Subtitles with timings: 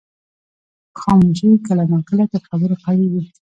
[1.01, 3.23] خاموشي کله ناکله تر خبرو قوي وي.